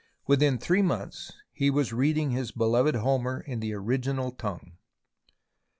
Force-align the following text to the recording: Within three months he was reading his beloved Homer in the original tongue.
Within 0.25 0.57
three 0.57 0.81
months 0.81 1.31
he 1.51 1.69
was 1.69 1.93
reading 1.93 2.31
his 2.31 2.51
beloved 2.51 2.95
Homer 2.95 3.39
in 3.41 3.59
the 3.59 3.75
original 3.75 4.31
tongue. 4.31 4.77